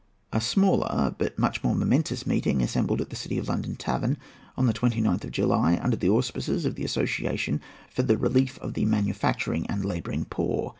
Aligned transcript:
A 0.33 0.41
smaller, 0.41 1.13
but 1.19 1.37
much 1.37 1.63
more 1.63 1.75
momentous 1.75 2.25
meeting 2.25 2.63
assembled 2.63 3.01
at 3.01 3.11
the 3.11 3.15
City 3.15 3.37
of 3.37 3.47
London 3.47 3.75
Tavern 3.75 4.17
on 4.57 4.65
the 4.65 4.73
29th 4.73 5.25
of 5.25 5.31
July, 5.31 5.79
under 5.79 5.95
the 5.95 6.09
auspices 6.09 6.65
of 6.65 6.73
the 6.73 6.83
Association 6.83 7.61
for 7.87 8.01
the 8.01 8.17
Relief 8.17 8.57
of 8.63 8.73
the 8.73 8.85
Manufacturing 8.85 9.67
and 9.69 9.85
Labouring 9.85 10.25
Poor. 10.25 10.69